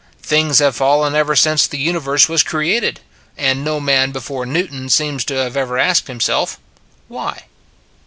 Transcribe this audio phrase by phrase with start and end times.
[0.23, 3.01] Things have fallen ever since the universe was created.
[3.37, 6.59] And no man before Newton seems ever to have asked himself,
[7.07, 7.43] Why?